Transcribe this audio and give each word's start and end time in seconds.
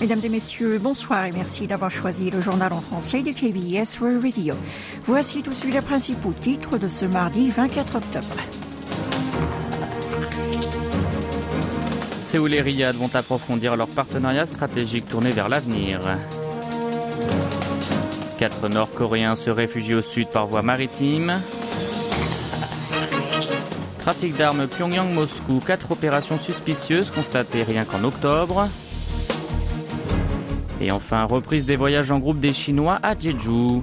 Mesdames 0.00 0.20
et 0.24 0.28
messieurs, 0.30 0.78
bonsoir 0.78 1.26
et 1.26 1.30
merci 1.30 1.66
d'avoir 1.66 1.90
choisi 1.90 2.30
le 2.30 2.40
journal 2.40 2.72
en 2.72 2.80
français 2.80 3.22
de 3.22 3.32
KBS 3.32 4.00
World 4.00 4.24
Radio. 4.24 4.54
Voici 5.04 5.42
tout 5.42 5.50
de 5.50 5.54
suite 5.54 5.74
les 5.74 5.82
principaux 5.82 6.32
titres 6.32 6.78
de 6.78 6.88
ce 6.88 7.04
mardi 7.04 7.50
24 7.50 7.96
octobre. 7.96 8.36
Séoul 12.22 12.54
et 12.54 12.62
Riyad 12.62 12.96
vont 12.96 13.10
approfondir 13.12 13.76
leur 13.76 13.88
partenariat 13.88 14.46
stratégique 14.46 15.06
tourné 15.06 15.32
vers 15.32 15.50
l'avenir. 15.50 16.00
Quatre 18.38 18.70
Nord-Coréens 18.70 19.36
se 19.36 19.50
réfugient 19.50 19.96
au 19.96 20.02
sud 20.02 20.28
par 20.28 20.46
voie 20.46 20.62
maritime. 20.62 21.42
Trafic 23.98 24.34
d'armes 24.34 24.66
Pyongyang-Moscou, 24.66 25.60
quatre 25.66 25.90
opérations 25.90 26.38
suspicieuses 26.38 27.10
constatées 27.10 27.64
rien 27.64 27.84
qu'en 27.84 28.02
octobre. 28.02 28.66
Et 30.80 30.90
enfin, 30.90 31.24
reprise 31.24 31.66
des 31.66 31.76
voyages 31.76 32.10
en 32.10 32.18
groupe 32.18 32.40
des 32.40 32.52
Chinois 32.52 32.98
à 33.02 33.18
Jeju. 33.18 33.82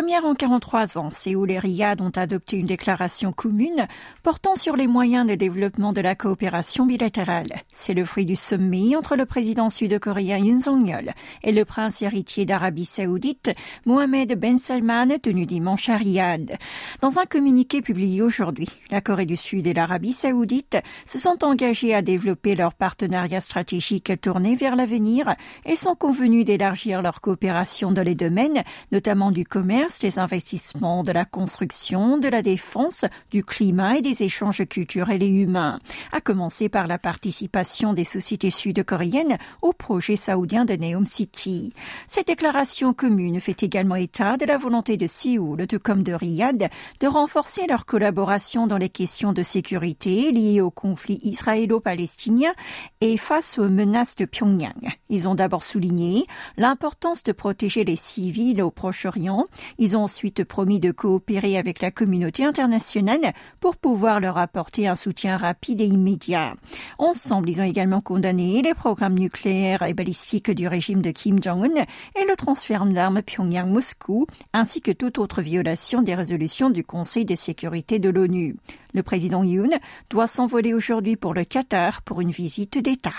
Première 0.00 0.26
en 0.26 0.36
43 0.36 0.96
ans, 0.98 1.10
Séoul 1.12 1.50
et 1.50 1.58
Riyad 1.58 2.00
ont 2.00 2.12
adopté 2.14 2.56
une 2.56 2.66
déclaration 2.66 3.32
commune 3.32 3.88
portant 4.22 4.54
sur 4.54 4.76
les 4.76 4.86
moyens 4.86 5.26
de 5.26 5.34
développement 5.34 5.92
de 5.92 6.00
la 6.00 6.14
coopération 6.14 6.86
bilatérale. 6.86 7.52
C'est 7.74 7.94
le 7.94 8.04
fruit 8.04 8.24
du 8.24 8.36
sommet 8.36 8.94
entre 8.94 9.16
le 9.16 9.26
président 9.26 9.68
sud-coréen 9.68 10.38
Yoon 10.38 10.60
Song-yeol 10.60 11.10
et 11.42 11.50
le 11.50 11.64
prince 11.64 12.00
héritier 12.00 12.44
d'Arabie 12.44 12.84
saoudite, 12.84 13.50
Mohamed 13.86 14.38
Ben 14.38 14.56
Salman, 14.56 15.18
tenu 15.20 15.46
dimanche 15.46 15.88
à 15.88 15.96
Riyad. 15.96 16.58
Dans 17.00 17.18
un 17.18 17.24
communiqué 17.24 17.82
publié 17.82 18.22
aujourd'hui, 18.22 18.68
la 18.92 19.00
Corée 19.00 19.26
du 19.26 19.36
Sud 19.36 19.66
et 19.66 19.72
l'Arabie 19.72 20.12
saoudite 20.12 20.78
se 21.06 21.18
sont 21.18 21.42
engagés 21.42 21.92
à 21.92 22.02
développer 22.02 22.54
leur 22.54 22.74
partenariat 22.74 23.40
stratégique 23.40 24.12
tourné 24.20 24.54
vers 24.54 24.76
l'avenir 24.76 25.34
et 25.66 25.74
sont 25.74 25.96
convenus 25.96 26.44
d'élargir 26.44 27.02
leur 27.02 27.20
coopération 27.20 27.90
dans 27.90 28.04
les 28.04 28.14
domaines, 28.14 28.62
notamment 28.92 29.32
du 29.32 29.44
commerce, 29.44 29.87
des 29.88 30.18
investissements, 30.18 31.02
de 31.02 31.12
la 31.12 31.24
construction, 31.24 32.18
de 32.18 32.28
la 32.28 32.42
défense, 32.42 33.06
du 33.30 33.42
climat 33.42 33.96
et 33.96 34.02
des 34.02 34.22
échanges 34.22 34.64
culturels 34.66 35.22
et 35.22 35.28
humains, 35.28 35.80
à 36.12 36.20
commencer 36.20 36.68
par 36.68 36.86
la 36.86 36.98
participation 36.98 37.94
des 37.94 38.04
sociétés 38.04 38.50
sud-coréennes 38.50 39.38
au 39.62 39.72
projet 39.72 40.16
saoudien 40.16 40.66
de 40.66 40.74
Neom 40.74 41.06
City. 41.06 41.72
Cette 42.06 42.26
déclaration 42.26 42.92
commune 42.92 43.40
fait 43.40 43.62
également 43.62 43.96
état 43.96 44.36
de 44.36 44.44
la 44.44 44.58
volonté 44.58 44.96
de 44.98 45.06
Séoul, 45.06 45.66
tout 45.66 45.78
comme 45.78 46.02
de 46.02 46.12
Riyad, 46.12 46.68
de 47.00 47.06
renforcer 47.06 47.66
leur 47.66 47.86
collaboration 47.86 48.66
dans 48.66 48.78
les 48.78 48.90
questions 48.90 49.32
de 49.32 49.42
sécurité 49.42 50.30
liées 50.32 50.60
au 50.60 50.70
conflit 50.70 51.18
israélo-palestinien 51.22 52.52
et 53.00 53.16
face 53.16 53.58
aux 53.58 53.68
menaces 53.68 54.16
de 54.16 54.26
Pyongyang. 54.26 54.98
Ils 55.08 55.26
ont 55.26 55.34
d'abord 55.34 55.64
souligné 55.64 56.26
l'importance 56.58 57.22
de 57.22 57.32
protéger 57.32 57.84
les 57.84 57.96
civils 57.96 58.62
au 58.62 58.70
Proche-Orient 58.70 59.46
ils 59.78 59.96
ont 59.96 60.02
ensuite 60.02 60.44
promis 60.44 60.80
de 60.80 60.90
coopérer 60.90 61.56
avec 61.56 61.80
la 61.80 61.90
communauté 61.90 62.44
internationale 62.44 63.32
pour 63.60 63.76
pouvoir 63.76 64.20
leur 64.20 64.38
apporter 64.38 64.88
un 64.88 64.94
soutien 64.94 65.36
rapide 65.36 65.80
et 65.80 65.86
immédiat. 65.86 66.54
Ensemble, 66.98 67.50
ils 67.50 67.60
ont 67.60 67.64
également 67.64 68.00
condamné 68.00 68.60
les 68.62 68.74
programmes 68.74 69.18
nucléaires 69.18 69.82
et 69.82 69.94
balistiques 69.94 70.50
du 70.50 70.68
régime 70.68 71.02
de 71.02 71.10
Kim 71.10 71.42
Jong-un 71.42 71.84
et 72.16 72.24
le 72.28 72.36
transfert 72.36 72.84
d'armes 72.86 73.22
Pyongyang-Moscou, 73.22 74.26
ainsi 74.52 74.80
que 74.80 74.92
toute 74.92 75.18
autre 75.18 75.42
violation 75.42 76.02
des 76.02 76.14
résolutions 76.14 76.70
du 76.70 76.84
Conseil 76.84 77.24
de 77.24 77.34
sécurité 77.34 77.98
de 77.98 78.08
l'ONU. 78.08 78.56
Le 78.94 79.02
président 79.02 79.44
Yoon 79.44 79.70
doit 80.10 80.26
s'envoler 80.26 80.74
aujourd'hui 80.74 81.16
pour 81.16 81.34
le 81.34 81.44
Qatar 81.44 82.02
pour 82.02 82.20
une 82.20 82.30
visite 82.30 82.78
d'État. 82.78 83.10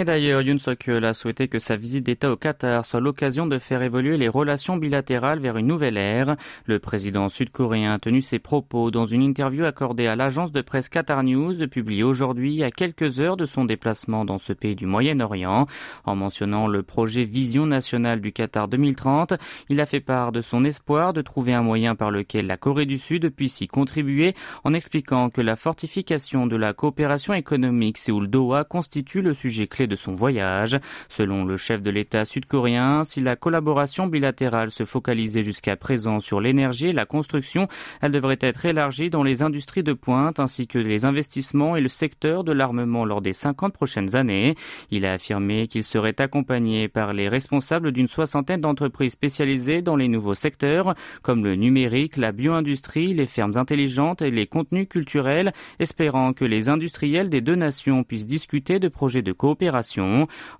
Et 0.00 0.04
d'ailleurs, 0.04 0.42
Yoon 0.42 0.58
Suk-yeol 0.58 1.04
a 1.04 1.12
souhaité 1.12 1.48
que 1.48 1.58
sa 1.58 1.74
visite 1.74 2.06
d'État 2.06 2.30
au 2.30 2.36
Qatar 2.36 2.86
soit 2.86 3.00
l'occasion 3.00 3.48
de 3.48 3.58
faire 3.58 3.82
évoluer 3.82 4.16
les 4.16 4.28
relations 4.28 4.76
bilatérales 4.76 5.40
vers 5.40 5.56
une 5.56 5.66
nouvelle 5.66 5.96
ère. 5.96 6.36
Le 6.66 6.78
président 6.78 7.28
sud-coréen 7.28 7.94
a 7.94 7.98
tenu 7.98 8.22
ses 8.22 8.38
propos 8.38 8.92
dans 8.92 9.06
une 9.06 9.24
interview 9.24 9.64
accordée 9.64 10.06
à 10.06 10.14
l'agence 10.14 10.52
de 10.52 10.60
presse 10.60 10.88
Qatar 10.88 11.24
News, 11.24 11.66
publiée 11.66 12.04
aujourd'hui 12.04 12.62
à 12.62 12.70
quelques 12.70 13.18
heures 13.18 13.36
de 13.36 13.44
son 13.44 13.64
déplacement 13.64 14.24
dans 14.24 14.38
ce 14.38 14.52
pays 14.52 14.76
du 14.76 14.86
Moyen-Orient. 14.86 15.66
En 16.04 16.14
mentionnant 16.14 16.68
le 16.68 16.84
projet 16.84 17.24
Vision 17.24 17.66
nationale 17.66 18.20
du 18.20 18.30
Qatar 18.30 18.68
2030, 18.68 19.34
il 19.68 19.80
a 19.80 19.86
fait 19.86 19.98
part 19.98 20.30
de 20.30 20.42
son 20.42 20.64
espoir 20.64 21.12
de 21.12 21.22
trouver 21.22 21.54
un 21.54 21.62
moyen 21.62 21.96
par 21.96 22.12
lequel 22.12 22.46
la 22.46 22.56
Corée 22.56 22.86
du 22.86 22.98
Sud 22.98 23.30
puisse 23.30 23.62
y 23.62 23.66
contribuer 23.66 24.36
en 24.62 24.74
expliquant 24.74 25.28
que 25.28 25.40
la 25.40 25.56
fortification 25.56 26.46
de 26.46 26.54
la 26.54 26.72
coopération 26.72 27.34
économique 27.34 27.98
Séoul-Doha 27.98 28.62
constitue 28.62 29.22
le 29.22 29.34
sujet 29.34 29.66
clé 29.66 29.87
de 29.88 29.96
son 29.96 30.14
voyage. 30.14 30.78
Selon 31.08 31.44
le 31.44 31.56
chef 31.56 31.82
de 31.82 31.90
l'État 31.90 32.24
sud-coréen, 32.24 33.04
si 33.04 33.20
la 33.20 33.36
collaboration 33.36 34.06
bilatérale 34.06 34.70
se 34.70 34.84
focalisait 34.84 35.42
jusqu'à 35.42 35.76
présent 35.76 36.20
sur 36.20 36.40
l'énergie 36.40 36.88
et 36.88 36.92
la 36.92 37.06
construction, 37.06 37.68
elle 38.00 38.12
devrait 38.12 38.38
être 38.40 38.64
élargie 38.64 39.10
dans 39.10 39.22
les 39.22 39.42
industries 39.42 39.82
de 39.82 39.92
pointe 39.92 40.38
ainsi 40.40 40.66
que 40.66 40.78
les 40.78 41.04
investissements 41.04 41.76
et 41.76 41.80
le 41.80 41.88
secteur 41.88 42.44
de 42.44 42.52
l'armement 42.52 43.04
lors 43.04 43.22
des 43.22 43.32
50 43.32 43.72
prochaines 43.72 44.16
années. 44.16 44.54
Il 44.90 45.04
a 45.06 45.14
affirmé 45.14 45.68
qu'il 45.68 45.84
serait 45.84 46.20
accompagné 46.20 46.88
par 46.88 47.12
les 47.12 47.28
responsables 47.28 47.92
d'une 47.92 48.06
soixantaine 48.06 48.60
d'entreprises 48.60 49.12
spécialisées 49.12 49.82
dans 49.82 49.96
les 49.96 50.08
nouveaux 50.08 50.34
secteurs 50.34 50.94
comme 51.22 51.44
le 51.44 51.54
numérique, 51.54 52.16
la 52.16 52.32
bioindustrie, 52.32 53.14
les 53.14 53.26
fermes 53.26 53.56
intelligentes 53.56 54.22
et 54.22 54.30
les 54.30 54.46
contenus 54.46 54.88
culturels, 54.88 55.52
espérant 55.78 56.32
que 56.32 56.44
les 56.44 56.68
industriels 56.68 57.28
des 57.28 57.40
deux 57.40 57.54
nations 57.54 58.04
puissent 58.04 58.26
discuter 58.26 58.78
de 58.78 58.88
projets 58.88 59.22
de 59.22 59.32
coopération 59.32 59.77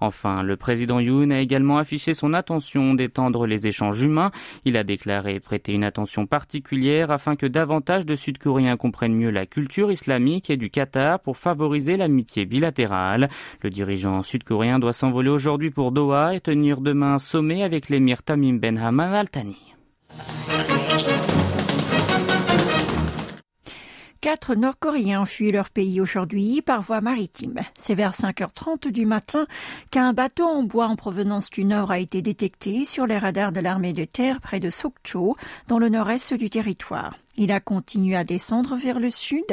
Enfin, 0.00 0.42
le 0.42 0.56
président 0.56 1.00
Yoon 1.00 1.30
a 1.30 1.40
également 1.40 1.78
affiché 1.78 2.14
son 2.14 2.34
intention 2.34 2.94
d'étendre 2.94 3.46
les 3.46 3.66
échanges 3.66 4.02
humains. 4.02 4.30
Il 4.64 4.76
a 4.76 4.84
déclaré 4.84 5.40
prêter 5.40 5.72
une 5.72 5.84
attention 5.84 6.26
particulière 6.26 7.10
afin 7.10 7.36
que 7.36 7.46
davantage 7.46 8.06
de 8.06 8.14
Sud-Coréens 8.14 8.76
comprennent 8.76 9.14
mieux 9.14 9.30
la 9.30 9.46
culture 9.46 9.90
islamique 9.90 10.50
et 10.50 10.56
du 10.56 10.70
Qatar 10.70 11.20
pour 11.20 11.36
favoriser 11.36 11.96
l'amitié 11.96 12.44
bilatérale. 12.44 13.28
Le 13.62 13.70
dirigeant 13.70 14.22
sud-coréen 14.22 14.78
doit 14.78 14.92
s'envoler 14.92 15.30
aujourd'hui 15.30 15.70
pour 15.70 15.92
Doha 15.92 16.34
et 16.34 16.40
tenir 16.40 16.80
demain 16.80 17.14
un 17.14 17.18
sommet 17.18 17.62
avec 17.62 17.88
l'émir 17.88 18.22
Tamim 18.22 18.58
Ben 18.58 18.78
Hamad 18.78 19.14
Al 19.14 19.30
Thani. 19.30 19.67
Quatre 24.20 24.56
Nord-Coréens 24.56 25.26
fuient 25.26 25.52
leur 25.52 25.70
pays 25.70 26.00
aujourd'hui 26.00 26.60
par 26.60 26.82
voie 26.82 27.00
maritime. 27.00 27.60
C'est 27.78 27.94
vers 27.94 28.10
5h30 28.10 28.88
du 28.88 29.06
matin 29.06 29.46
qu'un 29.92 30.12
bateau 30.12 30.44
en 30.44 30.64
bois 30.64 30.86
en 30.86 30.96
provenance 30.96 31.50
du 31.50 31.64
nord 31.64 31.92
a 31.92 32.00
été 32.00 32.20
détecté 32.20 32.84
sur 32.84 33.06
les 33.06 33.16
radars 33.16 33.52
de 33.52 33.60
l'armée 33.60 33.92
de 33.92 34.04
terre 34.04 34.40
près 34.40 34.58
de 34.58 34.70
Sokcho, 34.70 35.36
dans 35.68 35.78
le 35.78 35.88
nord-est 35.88 36.34
du 36.34 36.50
territoire. 36.50 37.14
Il 37.40 37.52
a 37.52 37.60
continué 37.60 38.16
à 38.16 38.24
descendre 38.24 38.74
vers 38.76 38.98
le 38.98 39.10
sud, 39.10 39.44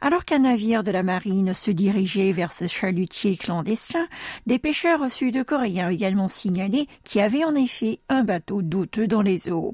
alors 0.00 0.24
qu'un 0.24 0.40
navire 0.40 0.82
de 0.82 0.90
la 0.90 1.04
marine 1.04 1.54
se 1.54 1.70
dirigeait 1.70 2.32
vers 2.32 2.50
ce 2.50 2.66
chalutier 2.66 3.36
clandestin. 3.36 4.08
Des 4.46 4.58
pêcheurs 4.58 5.08
sud-coréens 5.08 5.88
également 5.88 6.26
signalé 6.26 6.88
qu'il 7.04 7.20
y 7.20 7.24
avait 7.24 7.44
en 7.44 7.54
effet 7.54 8.00
un 8.08 8.24
bateau 8.24 8.60
douteux 8.60 9.06
dans 9.06 9.22
les 9.22 9.50
eaux. 9.50 9.72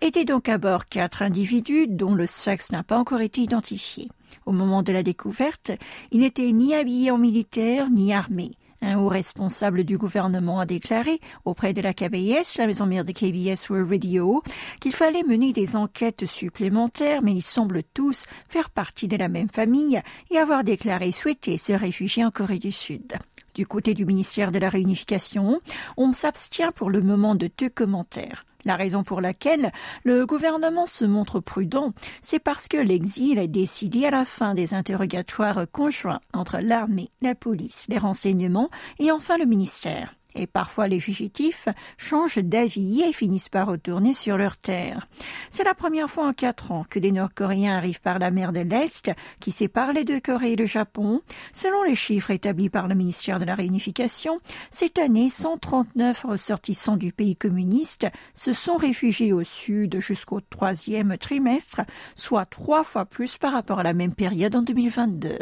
Étaient 0.00 0.24
donc 0.24 0.48
à 0.48 0.56
bord 0.56 0.86
quatre 0.86 1.22
individus 1.22 1.88
dont 1.88 2.14
le 2.14 2.26
sexe 2.26 2.70
n'a 2.70 2.84
pas 2.84 2.98
encore 2.98 3.20
été 3.20 3.40
identifié. 3.40 4.08
Au 4.46 4.52
moment 4.52 4.84
de 4.84 4.92
la 4.92 5.02
découverte, 5.02 5.72
ils 6.12 6.20
n'étaient 6.20 6.52
ni 6.52 6.76
habillés 6.76 7.10
en 7.10 7.18
militaire 7.18 7.90
ni 7.90 8.14
armés. 8.14 8.52
Un 8.82 8.96
haut 8.98 9.08
responsable 9.08 9.84
du 9.84 9.98
gouvernement 9.98 10.58
a 10.58 10.66
déclaré 10.66 11.20
auprès 11.44 11.74
de 11.74 11.82
la 11.82 11.92
KBS, 11.92 12.56
la 12.58 12.66
maison 12.66 12.86
mère 12.86 13.04
de 13.04 13.12
KBS 13.12 13.68
World 13.68 13.90
Radio, 13.90 14.42
qu'il 14.80 14.92
fallait 14.92 15.22
mener 15.22 15.52
des 15.52 15.76
enquêtes 15.76 16.24
supplémentaires, 16.24 17.22
mais 17.22 17.34
ils 17.34 17.42
semblent 17.42 17.82
tous 17.94 18.24
faire 18.46 18.70
partie 18.70 19.06
de 19.06 19.16
la 19.16 19.28
même 19.28 19.50
famille 19.50 20.00
et 20.30 20.38
avoir 20.38 20.64
déclaré 20.64 21.12
souhaiter 21.12 21.58
se 21.58 21.74
réfugier 21.74 22.24
en 22.24 22.30
Corée 22.30 22.58
du 22.58 22.72
Sud. 22.72 23.18
Du 23.54 23.66
côté 23.66 23.92
du 23.92 24.06
ministère 24.06 24.52
de 24.52 24.58
la 24.58 24.70
Réunification, 24.70 25.60
on 25.98 26.12
s'abstient 26.12 26.72
pour 26.74 26.88
le 26.88 27.02
moment 27.02 27.34
de 27.34 27.50
deux 27.58 27.68
commentaires. 27.68 28.46
La 28.64 28.76
raison 28.76 29.02
pour 29.02 29.20
laquelle 29.20 29.72
le 30.04 30.26
gouvernement 30.26 30.86
se 30.86 31.04
montre 31.04 31.40
prudent, 31.40 31.92
c'est 32.22 32.38
parce 32.38 32.68
que 32.68 32.76
l'exil 32.76 33.38
est 33.38 33.48
décidé 33.48 34.06
à 34.06 34.10
la 34.10 34.24
fin 34.24 34.54
des 34.54 34.74
interrogatoires 34.74 35.66
conjoints 35.70 36.20
entre 36.32 36.58
l'armée, 36.58 37.10
la 37.22 37.34
police, 37.34 37.86
les 37.88 37.98
renseignements 37.98 38.70
et 38.98 39.10
enfin 39.10 39.38
le 39.38 39.46
ministère. 39.46 40.14
Et 40.34 40.46
parfois 40.46 40.88
les 40.88 41.00
fugitifs 41.00 41.68
changent 41.96 42.38
d'avis 42.38 43.02
et 43.02 43.12
finissent 43.12 43.48
par 43.48 43.68
retourner 43.68 44.14
sur 44.14 44.36
leur 44.36 44.56
terre. 44.56 45.06
C'est 45.50 45.64
la 45.64 45.74
première 45.74 46.10
fois 46.10 46.26
en 46.26 46.32
quatre 46.32 46.72
ans 46.72 46.84
que 46.88 46.98
des 46.98 47.12
Nord-Coréens 47.12 47.76
arrivent 47.76 48.00
par 48.00 48.18
la 48.18 48.30
mer 48.30 48.52
de 48.52 48.60
l'Est 48.60 49.10
qui 49.40 49.50
sépare 49.50 49.92
les 49.92 50.04
deux 50.04 50.20
Corées 50.20 50.52
et 50.52 50.56
le 50.56 50.66
Japon. 50.66 51.22
Selon 51.52 51.82
les 51.82 51.94
chiffres 51.94 52.30
établis 52.30 52.68
par 52.68 52.88
le 52.88 52.94
ministère 52.94 53.38
de 53.38 53.44
la 53.44 53.54
Réunification, 53.54 54.40
cette 54.70 54.98
année, 54.98 55.28
139 55.28 56.24
ressortissants 56.24 56.96
du 56.96 57.12
pays 57.12 57.36
communiste 57.36 58.06
se 58.34 58.52
sont 58.52 58.76
réfugiés 58.76 59.32
au 59.32 59.44
sud 59.44 60.00
jusqu'au 60.00 60.40
troisième 60.40 61.16
trimestre, 61.18 61.82
soit 62.14 62.46
trois 62.46 62.84
fois 62.84 63.04
plus 63.04 63.38
par 63.38 63.52
rapport 63.52 63.78
à 63.78 63.84
la 63.84 63.92
même 63.92 64.14
période 64.14 64.54
en 64.54 64.62
2022. 64.62 65.38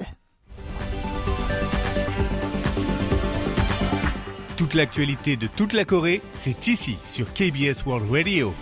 Toute 4.69 4.75
l'actualité 4.75 5.37
de 5.37 5.47
toute 5.47 5.73
la 5.73 5.87
Corée, 5.87 6.21
c'est 6.35 6.67
ici 6.67 6.99
sur 7.03 7.33
KBS 7.33 7.87
World 7.87 8.11
Radio. 8.11 8.53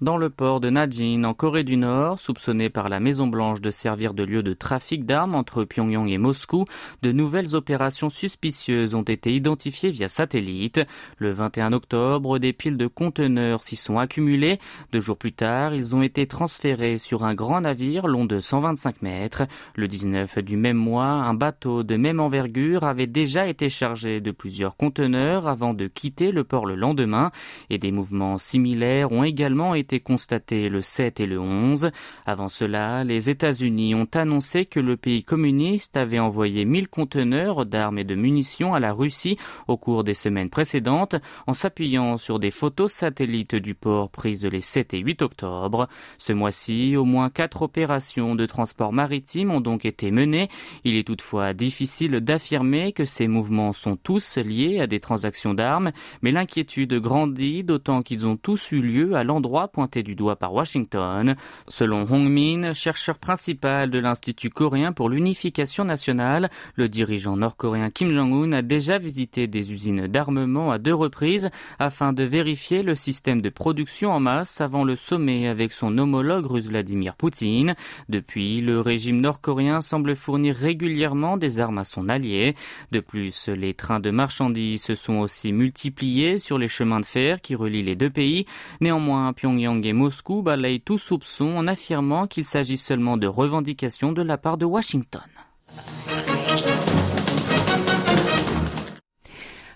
Dans 0.00 0.16
le 0.16 0.30
port 0.30 0.60
de 0.60 0.70
Najin, 0.70 1.24
en 1.24 1.34
Corée 1.34 1.64
du 1.64 1.76
Nord, 1.76 2.20
soupçonné 2.20 2.70
par 2.70 2.88
la 2.88 3.00
Maison-Blanche 3.00 3.60
de 3.60 3.72
servir 3.72 4.14
de 4.14 4.22
lieu 4.22 4.44
de 4.44 4.54
trafic 4.54 5.04
d'armes 5.04 5.34
entre 5.34 5.64
Pyongyang 5.64 6.08
et 6.08 6.18
Moscou, 6.18 6.66
de 7.02 7.10
nouvelles 7.10 7.56
opérations 7.56 8.08
suspicieuses 8.08 8.94
ont 8.94 9.02
été 9.02 9.34
identifiées 9.34 9.90
via 9.90 10.06
satellite. 10.06 10.80
Le 11.16 11.32
21 11.32 11.72
octobre, 11.72 12.38
des 12.38 12.52
piles 12.52 12.76
de 12.76 12.86
conteneurs 12.86 13.64
s'y 13.64 13.74
sont 13.74 13.98
accumulées. 13.98 14.60
Deux 14.92 15.00
jours 15.00 15.16
plus 15.16 15.32
tard, 15.32 15.74
ils 15.74 15.96
ont 15.96 16.02
été 16.02 16.28
transférés 16.28 16.98
sur 16.98 17.24
un 17.24 17.34
grand 17.34 17.62
navire 17.62 18.06
long 18.06 18.24
de 18.24 18.38
125 18.38 19.02
mètres. 19.02 19.48
Le 19.74 19.88
19 19.88 20.38
du 20.44 20.56
même 20.56 20.76
mois, 20.76 21.06
un 21.06 21.34
bateau 21.34 21.82
de 21.82 21.96
même 21.96 22.20
envergure 22.20 22.84
avait 22.84 23.08
déjà 23.08 23.48
été 23.48 23.68
chargé 23.68 24.20
de 24.20 24.30
plusieurs 24.30 24.76
conteneurs 24.76 25.48
avant 25.48 25.74
de 25.74 25.88
quitter 25.88 26.30
le 26.30 26.44
port 26.44 26.66
le 26.66 26.76
lendemain 26.76 27.32
et 27.68 27.78
des 27.78 27.90
mouvements 27.90 28.38
similaires 28.38 29.10
ont 29.10 29.24
également 29.24 29.74
été 29.74 29.87
été 29.88 30.00
constaté 30.00 30.68
le 30.68 30.82
7 30.82 31.18
et 31.20 31.24
le 31.24 31.40
11. 31.40 31.92
Avant 32.26 32.50
cela, 32.50 33.04
les 33.04 33.30
États-Unis 33.30 33.94
ont 33.94 34.08
annoncé 34.12 34.66
que 34.66 34.80
le 34.80 34.98
pays 34.98 35.24
communiste 35.24 35.96
avait 35.96 36.18
envoyé 36.18 36.66
1000 36.66 36.88
conteneurs 36.88 37.64
d'armes 37.64 37.96
et 37.96 38.04
de 38.04 38.14
munitions 38.14 38.74
à 38.74 38.80
la 38.80 38.92
Russie 38.92 39.38
au 39.66 39.78
cours 39.78 40.04
des 40.04 40.12
semaines 40.12 40.50
précédentes 40.50 41.16
en 41.46 41.54
s'appuyant 41.54 42.18
sur 42.18 42.38
des 42.38 42.50
photos 42.50 42.92
satellites 42.92 43.54
du 43.54 43.74
port 43.74 44.10
prises 44.10 44.44
les 44.44 44.60
7 44.60 44.92
et 44.92 44.98
8 44.98 45.22
octobre. 45.22 45.88
Ce 46.18 46.34
mois-ci, 46.34 46.94
au 46.94 47.06
moins 47.06 47.30
quatre 47.30 47.62
opérations 47.62 48.34
de 48.34 48.44
transport 48.44 48.92
maritime 48.92 49.50
ont 49.50 49.62
donc 49.62 49.86
été 49.86 50.10
menées. 50.10 50.48
Il 50.84 50.96
est 50.96 51.06
toutefois 51.06 51.54
difficile 51.54 52.20
d'affirmer 52.20 52.92
que 52.92 53.06
ces 53.06 53.26
mouvements 53.26 53.72
sont 53.72 53.96
tous 53.96 54.36
liés 54.36 54.80
à 54.80 54.86
des 54.86 55.00
transactions 55.00 55.54
d'armes, 55.54 55.92
mais 56.20 56.30
l'inquiétude 56.30 56.92
grandit 57.00 57.64
d'autant 57.64 58.02
qu'ils 58.02 58.26
ont 58.26 58.36
tous 58.36 58.72
eu 58.72 58.82
lieu 58.82 59.14
à 59.14 59.24
l'endroit 59.24 59.68
pointé 59.78 60.02
du 60.02 60.16
doigt 60.16 60.34
par 60.34 60.52
Washington. 60.54 61.36
Selon 61.68 62.04
Hong 62.10 62.28
Min, 62.28 62.72
chercheur 62.72 63.16
principal 63.16 63.92
de 63.92 64.00
l'Institut 64.00 64.50
coréen 64.50 64.92
pour 64.92 65.08
l'unification 65.08 65.84
nationale, 65.84 66.50
le 66.74 66.88
dirigeant 66.88 67.36
nord-coréen 67.36 67.90
Kim 67.90 68.10
Jong-un 68.10 68.50
a 68.54 68.62
déjà 68.62 68.98
visité 68.98 69.46
des 69.46 69.72
usines 69.72 70.08
d'armement 70.08 70.72
à 70.72 70.78
deux 70.78 70.94
reprises 70.94 71.48
afin 71.78 72.12
de 72.12 72.24
vérifier 72.24 72.82
le 72.82 72.96
système 72.96 73.40
de 73.40 73.50
production 73.50 74.10
en 74.10 74.18
masse 74.18 74.60
avant 74.60 74.82
le 74.82 74.96
sommet 74.96 75.46
avec 75.46 75.72
son 75.72 75.96
homologue 75.96 76.46
russe 76.46 76.66
Vladimir 76.66 77.14
Poutine. 77.14 77.76
Depuis, 78.08 78.60
le 78.60 78.80
régime 78.80 79.20
nord-coréen 79.20 79.80
semble 79.80 80.16
fournir 80.16 80.56
régulièrement 80.56 81.36
des 81.36 81.60
armes 81.60 81.78
à 81.78 81.84
son 81.84 82.08
allié. 82.08 82.56
De 82.90 82.98
plus, 82.98 83.48
les 83.48 83.74
trains 83.74 84.00
de 84.00 84.10
marchandises 84.10 84.82
se 84.82 84.96
sont 84.96 85.18
aussi 85.18 85.52
multipliés 85.52 86.38
sur 86.38 86.58
les 86.58 86.66
chemins 86.66 86.98
de 86.98 87.06
fer 87.06 87.40
qui 87.40 87.54
relient 87.54 87.84
les 87.84 87.94
deux 87.94 88.10
pays. 88.10 88.44
Néanmoins, 88.80 89.32
Pyongyang 89.34 89.67
et 89.76 89.92
Moscou 89.92 90.42
balayent 90.42 90.80
tout 90.80 90.98
soupçon 90.98 91.56
en 91.56 91.66
affirmant 91.66 92.26
qu'il 92.26 92.44
s'agit 92.44 92.78
seulement 92.78 93.16
de 93.16 93.26
revendications 93.26 94.12
de 94.12 94.22
la 94.22 94.38
part 94.38 94.56
de 94.56 94.64
Washington. 94.64 95.22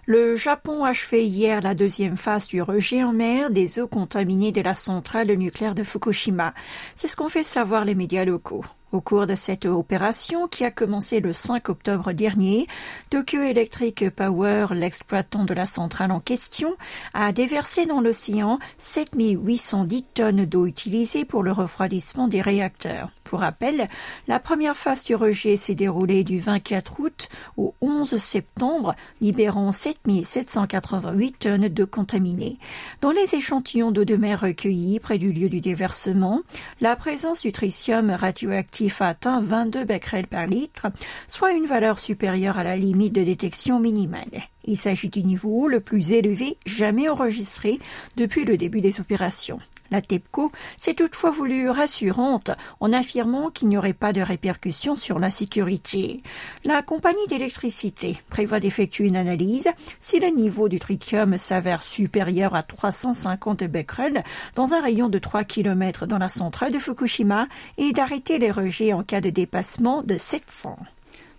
Le 0.06 0.34
Japon 0.34 0.84
a 0.84 0.88
achevé 0.90 1.26
hier 1.26 1.60
la 1.60 1.74
deuxième 1.74 2.16
phase 2.16 2.48
du 2.48 2.60
rejet 2.60 3.04
en 3.04 3.12
mer 3.12 3.50
des 3.50 3.78
eaux 3.78 3.86
contaminées 3.86 4.50
de 4.50 4.60
la 4.60 4.74
centrale 4.74 5.32
nucléaire 5.32 5.74
de 5.74 5.84
Fukushima. 5.84 6.54
C'est 6.94 7.08
ce 7.08 7.16
qu'ont 7.16 7.28
fait 7.28 7.42
savoir 7.42 7.84
les 7.84 7.94
médias 7.94 8.24
locaux. 8.24 8.64
Au 8.92 9.00
cours 9.00 9.26
de 9.26 9.34
cette 9.34 9.64
opération 9.64 10.48
qui 10.48 10.66
a 10.66 10.70
commencé 10.70 11.20
le 11.20 11.32
5 11.32 11.70
octobre 11.70 12.12
dernier, 12.12 12.66
Tokyo 13.08 13.40
Electric 13.40 14.10
Power, 14.10 14.66
l'exploitant 14.72 15.46
de 15.46 15.54
la 15.54 15.64
centrale 15.64 16.12
en 16.12 16.20
question, 16.20 16.76
a 17.14 17.32
déversé 17.32 17.86
dans 17.86 18.02
l'océan 18.02 18.58
7810 18.76 20.04
tonnes 20.12 20.44
d'eau 20.44 20.66
utilisée 20.66 21.24
pour 21.24 21.42
le 21.42 21.52
refroidissement 21.52 22.28
des 22.28 22.42
réacteurs. 22.42 23.08
Pour 23.24 23.40
rappel, 23.40 23.88
la 24.28 24.38
première 24.38 24.76
phase 24.76 25.04
du 25.04 25.14
rejet 25.14 25.56
s'est 25.56 25.74
déroulée 25.74 26.22
du 26.22 26.38
24 26.38 27.00
août 27.00 27.30
au 27.56 27.74
11 27.80 28.18
septembre, 28.18 28.94
libérant 29.22 29.72
7788 29.72 31.38
tonnes 31.38 31.68
de 31.68 31.84
contaminés. 31.86 32.58
Dans 33.00 33.12
les 33.12 33.34
échantillons 33.34 33.90
d'eau 33.90 34.04
de 34.04 34.16
mer 34.16 34.40
recueillis 34.40 35.00
près 35.00 35.16
du 35.16 35.32
lieu 35.32 35.48
du 35.48 35.62
déversement, 35.62 36.42
la 36.82 36.94
présence 36.94 37.40
du 37.40 37.52
tritium 37.52 38.10
radioactif 38.10 38.81
atteint 39.00 39.40
22 39.40 39.84
becquerels 39.84 40.26
par 40.26 40.46
litre, 40.46 40.86
soit 41.28 41.52
une 41.52 41.66
valeur 41.66 41.98
supérieure 41.98 42.58
à 42.58 42.64
la 42.64 42.76
limite 42.76 43.14
de 43.14 43.22
détection 43.22 43.80
minimale. 43.80 44.48
Il 44.64 44.76
s'agit 44.76 45.08
du 45.08 45.22
niveau 45.22 45.68
le 45.68 45.80
plus 45.80 46.12
élevé 46.12 46.56
jamais 46.66 47.08
enregistré 47.08 47.78
depuis 48.16 48.44
le 48.44 48.56
début 48.56 48.80
des 48.80 49.00
opérations. 49.00 49.58
La 49.92 50.00
TEPCO 50.00 50.50
s'est 50.78 50.94
toutefois 50.94 51.30
voulue 51.30 51.68
rassurante 51.68 52.50
en 52.80 52.94
affirmant 52.94 53.50
qu'il 53.50 53.68
n'y 53.68 53.76
aurait 53.76 53.92
pas 53.92 54.14
de 54.14 54.22
répercussions 54.22 54.96
sur 54.96 55.18
la 55.18 55.30
sécurité. 55.30 56.22
La 56.64 56.80
compagnie 56.80 57.26
d'électricité 57.28 58.18
prévoit 58.30 58.58
d'effectuer 58.58 59.08
une 59.08 59.18
analyse 59.18 59.68
si 60.00 60.18
le 60.18 60.28
niveau 60.28 60.70
du 60.70 60.78
tritium 60.78 61.36
s'avère 61.36 61.82
supérieur 61.82 62.54
à 62.54 62.62
350 62.62 63.64
becquerels 63.64 64.24
dans 64.54 64.72
un 64.72 64.80
rayon 64.80 65.10
de 65.10 65.18
3 65.18 65.44
km 65.44 66.06
dans 66.06 66.16
la 66.16 66.30
centrale 66.30 66.72
de 66.72 66.78
Fukushima 66.78 67.46
et 67.76 67.92
d'arrêter 67.92 68.38
les 68.38 68.50
rejets 68.50 68.94
en 68.94 69.02
cas 69.02 69.20
de 69.20 69.28
dépassement 69.28 70.02
de 70.02 70.16
700. 70.16 70.78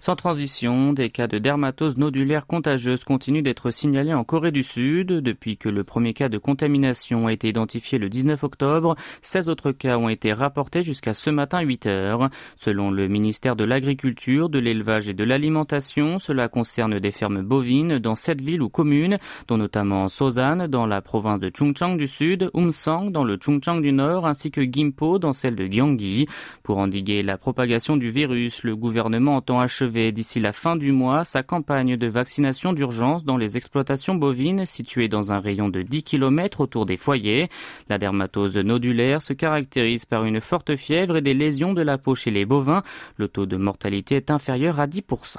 Sans 0.03 0.17
transition, 0.17 0.91
des 0.91 1.09
cas 1.09 1.27
de 1.27 1.37
dermatose 1.37 1.95
nodulaire 1.95 2.45
contagieuse 2.45 3.05
continuent 3.05 3.41
d'être 3.41 3.71
signalés 3.71 4.13
en 4.13 4.25
Corée 4.25 4.51
du 4.51 4.61
Sud. 4.61 5.07
Depuis 5.07 5.55
que 5.55 5.69
le 5.69 5.85
premier 5.85 6.13
cas 6.13 6.27
de 6.27 6.37
contamination 6.37 7.27
a 7.27 7.31
été 7.31 7.47
identifié 7.47 7.97
le 7.97 8.09
19 8.09 8.43
octobre, 8.43 8.97
16 9.21 9.47
autres 9.47 9.71
cas 9.71 9.97
ont 9.97 10.09
été 10.09 10.33
rapportés 10.33 10.83
jusqu'à 10.83 11.13
ce 11.13 11.29
matin 11.29 11.61
8 11.61 11.85
heures. 11.85 12.29
Selon 12.57 12.91
le 12.91 13.07
ministère 13.07 13.55
de 13.55 13.63
l'Agriculture, 13.63 14.49
de 14.49 14.59
l'Élevage 14.59 15.07
et 15.07 15.13
de 15.13 15.23
l'Alimentation, 15.23 16.19
cela 16.19 16.49
concerne 16.49 16.99
des 16.99 17.11
fermes 17.11 17.41
bovines 17.41 17.97
dans 17.97 18.15
sept 18.15 18.41
villes 18.41 18.61
ou 18.61 18.67
communes, 18.67 19.19
dont 19.47 19.55
notamment 19.55 20.09
Sosan 20.09 20.67
dans 20.67 20.85
la 20.85 21.01
province 21.01 21.39
de 21.39 21.49
Chungcheong 21.49 21.95
du 21.95 22.07
Sud, 22.07 22.51
Umsang 22.53 23.09
dans 23.09 23.23
le 23.23 23.37
Chungcheong 23.37 23.81
du 23.81 23.93
Nord, 23.93 24.27
ainsi 24.27 24.51
que 24.51 24.69
Gimpo 24.69 25.17
dans 25.17 25.31
celle 25.31 25.55
de 25.55 25.65
Gyeonggi. 25.65 26.27
Pour 26.61 26.79
endiguer 26.79 27.23
la 27.23 27.37
propagation 27.37 27.95
du 27.95 28.09
virus, 28.09 28.63
le 28.63 28.75
gouvernement 28.75 29.37
entend 29.37 29.61
achever 29.61 29.92
d'ici 29.93 30.39
la 30.39 30.51
fin 30.51 30.75
du 30.75 30.91
mois 30.91 31.23
sa 31.23 31.43
campagne 31.43 31.97
de 31.97 32.07
vaccination 32.07 32.73
d'urgence 32.73 33.23
dans 33.23 33.37
les 33.37 33.57
exploitations 33.57 34.15
bovines 34.15 34.65
situées 34.65 35.07
dans 35.07 35.31
un 35.31 35.39
rayon 35.39 35.69
de 35.69 35.81
10 35.81 36.03
km 36.03 36.61
autour 36.61 36.85
des 36.85 36.97
foyers. 36.97 37.49
La 37.89 37.97
dermatose 37.97 38.57
nodulaire 38.57 39.21
se 39.21 39.33
caractérise 39.33 40.05
par 40.05 40.25
une 40.25 40.41
forte 40.41 40.75
fièvre 40.75 41.17
et 41.17 41.21
des 41.21 41.33
lésions 41.33 41.73
de 41.73 41.81
la 41.81 41.97
peau 41.97 42.15
chez 42.15 42.31
les 42.31 42.45
bovins. 42.45 42.83
Le 43.17 43.27
taux 43.27 43.45
de 43.45 43.57
mortalité 43.57 44.15
est 44.15 44.31
inférieur 44.31 44.79
à 44.79 44.87
10%. 44.87 45.37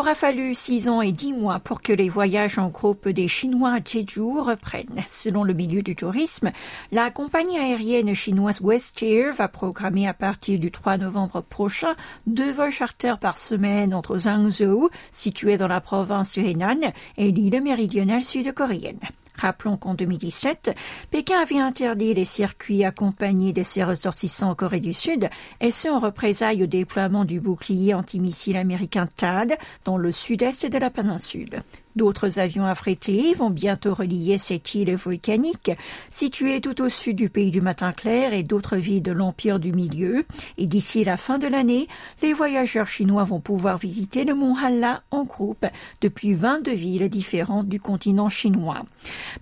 Aura 0.00 0.14
fallu 0.14 0.54
six 0.54 0.88
ans 0.88 1.02
et 1.02 1.12
dix 1.12 1.34
mois 1.34 1.58
pour 1.58 1.82
que 1.82 1.92
les 1.92 2.08
voyages 2.08 2.58
en 2.58 2.68
groupe 2.68 3.06
des 3.06 3.28
Chinois 3.28 3.74
à 3.74 3.84
Jeju 3.84 4.40
reprennent. 4.40 5.02
Selon 5.06 5.44
le 5.44 5.52
milieu 5.52 5.82
du 5.82 5.94
tourisme, 5.94 6.52
la 6.90 7.10
compagnie 7.10 7.58
aérienne 7.58 8.14
chinoise 8.14 8.62
WestAir 8.62 9.34
va 9.34 9.48
programmer 9.48 10.08
à 10.08 10.14
partir 10.14 10.58
du 10.58 10.70
3 10.70 10.96
novembre 10.96 11.42
prochain 11.42 11.94
deux 12.26 12.50
vols 12.50 12.70
charters 12.70 13.18
par 13.18 13.36
semaine 13.36 13.92
entre 13.92 14.16
Zhangzhou, 14.16 14.88
situé 15.10 15.58
dans 15.58 15.68
la 15.68 15.82
province 15.82 16.32
du 16.32 16.46
Henan, 16.46 16.92
et 17.18 17.30
l'île 17.30 17.62
méridionale 17.62 18.24
sud-coréenne. 18.24 19.00
Rappelons 19.40 19.78
qu'en 19.78 19.94
2017, 19.94 20.76
Pékin 21.10 21.40
avait 21.40 21.58
interdit 21.58 22.12
les 22.12 22.26
circuits 22.26 22.84
accompagnés 22.84 23.54
de 23.54 23.62
ses 23.62 23.82
ressortissants 23.82 24.50
en 24.50 24.54
Corée 24.54 24.80
du 24.80 24.92
Sud, 24.92 25.30
et 25.60 25.70
ce 25.70 25.88
en 25.88 25.98
représailles 25.98 26.62
au 26.62 26.66
déploiement 26.66 27.24
du 27.24 27.40
bouclier 27.40 27.94
antimissile 27.94 28.56
américain 28.56 29.08
THAAD 29.16 29.56
dans 29.84 29.96
le 29.96 30.12
sud-est 30.12 30.66
de 30.66 30.78
la 30.78 30.90
péninsule. 30.90 31.62
D'autres 31.96 32.38
avions 32.38 32.66
affrétés 32.66 33.34
vont 33.34 33.50
bientôt 33.50 33.94
relier 33.94 34.38
cette 34.38 34.74
île 34.74 34.94
volcanique, 34.96 35.72
située 36.10 36.60
tout 36.60 36.80
au 36.82 36.88
sud 36.88 37.16
du 37.16 37.28
pays 37.28 37.50
du 37.50 37.60
matin 37.60 37.92
clair 37.92 38.32
et 38.32 38.42
d'autres 38.42 38.76
villes 38.76 39.02
de 39.02 39.12
l'Empire 39.12 39.58
du 39.58 39.72
Milieu. 39.72 40.24
Et 40.56 40.66
d'ici 40.66 41.04
la 41.04 41.16
fin 41.16 41.38
de 41.38 41.48
l'année, 41.48 41.88
les 42.22 42.32
voyageurs 42.32 42.86
chinois 42.86 43.24
vont 43.24 43.40
pouvoir 43.40 43.78
visiter 43.78 44.24
le 44.24 44.34
mont 44.34 44.56
Halla 44.56 45.02
en 45.10 45.24
groupe 45.24 45.66
depuis 46.00 46.34
22 46.34 46.72
villes 46.72 47.08
différentes 47.08 47.68
du 47.68 47.80
continent 47.80 48.28
chinois. 48.28 48.84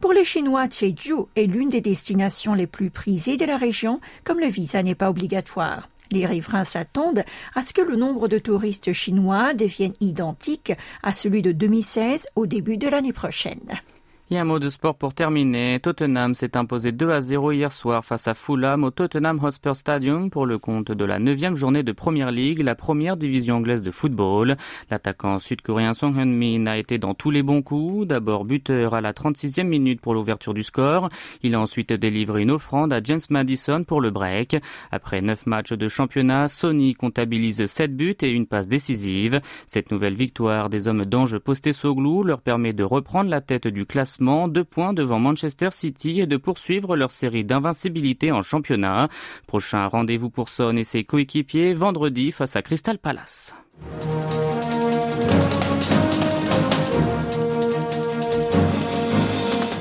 Pour 0.01 0.13
les 0.13 0.25
Chinois, 0.25 0.69
Jeju 0.71 1.27
est 1.37 1.47
l'une 1.47 1.69
des 1.69 1.81
destinations 1.81 2.55
les 2.55 2.67
plus 2.67 2.91
prisées 2.91 3.37
de 3.37 3.45
la 3.45 3.57
région, 3.57 4.01
comme 4.25 4.41
le 4.41 4.49
visa 4.49 4.83
n'est 4.83 4.95
pas 4.95 5.11
obligatoire. 5.11 5.89
Les 6.11 6.27
riverains 6.27 6.65
s'attendent 6.65 7.25
à 7.55 7.63
ce 7.63 7.73
que 7.73 7.83
le 7.83 7.97
nombre 7.97 8.29
de 8.29 8.39
touristes 8.39 8.93
chinois 8.93 9.55
devienne 9.55 9.95
identique 10.01 10.73
à 11.03 11.13
celui 11.13 11.43
de 11.43 11.53
2016 11.53 12.29
au 12.37 12.47
début 12.47 12.77
de 12.77 12.89
l'année 12.89 13.13
prochaine. 13.13 13.81
Et 14.31 14.37
un 14.37 14.45
mot 14.45 14.59
de 14.59 14.69
sport 14.69 14.95
pour 14.95 15.15
terminer. 15.15 15.81
Tottenham 15.81 16.35
s'est 16.35 16.55
imposé 16.55 16.93
2 16.93 17.11
à 17.13 17.23
0 17.23 17.53
hier 17.53 17.73
soir 17.73 18.05
face 18.05 18.29
à 18.29 18.35
Fulham 18.35 18.85
au 18.85 18.91
Tottenham 18.91 19.43
Hotspur 19.43 19.75
Stadium 19.75 20.29
pour 20.29 20.45
le 20.45 20.59
compte 20.59 20.93
de 20.93 21.05
la 21.07 21.19
neuvième 21.19 21.57
journée 21.57 21.83
de 21.83 21.93
Premier 21.93 22.31
League, 22.31 22.61
la 22.61 22.75
première 22.75 23.17
division 23.17 23.57
anglaise 23.57 23.81
de 23.81 23.91
football. 23.91 24.59
L'attaquant 24.91 25.39
sud-coréen 25.39 25.95
Song 25.95 26.15
Hyun-min 26.15 26.67
a 26.67 26.77
été 26.77 26.99
dans 26.99 27.15
tous 27.15 27.31
les 27.31 27.43
bons 27.43 27.63
coups. 27.63 28.07
D'abord 28.07 28.45
buteur 28.45 28.93
à 28.93 29.01
la 29.01 29.15
36e 29.15 29.63
minute 29.63 30.03
pour 30.03 30.13
l'ouverture 30.13 30.53
du 30.53 30.63
score. 30.63 31.09
Il 31.43 31.55
a 31.55 31.61
ensuite 31.61 31.95
délivré 31.95 32.43
une 32.43 32.51
offrande 32.51 32.93
à 32.93 33.03
James 33.03 33.21
Madison 33.31 33.83
pour 33.83 34.03
le 34.03 34.11
break. 34.11 34.59
Après 34.93 35.23
9 35.23 35.47
matchs 35.47 35.73
de 35.73 35.89
championnat, 35.89 36.49
Sony 36.49 36.93
comptabilise 36.93 37.65
7 37.65 37.97
buts 37.97 38.17
et 38.21 38.31
une 38.31 38.47
passe 38.47 38.69
décisive. 38.69 39.41
Cette 39.67 39.91
nouvelle 39.91 40.17
victoire 40.17 40.69
des 40.69 40.87
hommes 40.87 41.07
d'Ange 41.07 41.39
Postecoglou 41.39 42.25
leur 42.25 42.43
permet 42.43 42.75
de 42.75 42.85
reprendre 42.85 43.31
la 43.31 43.41
tête 43.41 43.69
du 43.69 43.87
classement 44.19 44.49
deux 44.49 44.65
points 44.65 44.93
devant 44.93 45.19
Manchester 45.19 45.69
City 45.71 46.21
et 46.21 46.27
de 46.27 46.37
poursuivre 46.37 46.97
leur 46.97 47.11
série 47.11 47.45
d'invincibilité 47.45 48.33
en 48.33 48.43
championnat. 48.43 49.09
Prochain 49.47 49.87
rendez-vous 49.87 50.31
pour 50.31 50.49
Son 50.49 50.77
et 50.77 50.85
ses 50.85 51.05
coéquipiers 51.05 51.75
vendredi 51.75 52.33
face 52.33 52.57
à 52.57 52.63
Crystal 52.63 52.99
Palace. 52.99 53.55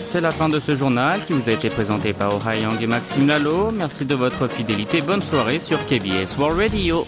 C'est 0.05 0.21
la 0.21 0.31
fin 0.31 0.49
de 0.49 0.59
ce 0.59 0.75
journal 0.75 1.23
qui 1.25 1.33
vous 1.33 1.49
a 1.49 1.51
été 1.51 1.69
présenté 1.69 2.13
par 2.13 2.35
Ohayang 2.35 2.81
et 2.81 2.87
Maxime 2.87 3.27
Lalo. 3.27 3.71
Merci 3.71 4.05
de 4.05 4.15
votre 4.15 4.47
fidélité. 4.47 5.01
Bonne 5.01 5.21
soirée 5.21 5.59
sur 5.59 5.77
KBS 5.85 6.37
World 6.37 6.59
Radio. 6.59 7.05